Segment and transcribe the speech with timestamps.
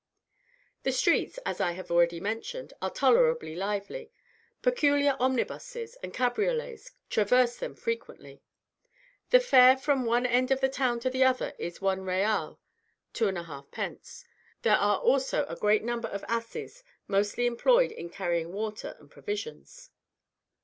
[0.81, 4.11] The streets, as I have already mentioned, are tolerably lively:
[4.63, 8.41] peculiar omnibuses and cabriolets traverse them frequently.
[9.29, 12.59] The fare from one end of the town to the other is one real
[13.13, 14.23] (2.5d.)
[14.63, 19.91] There are also a great number of asses, mostly employed in carrying water and provisions.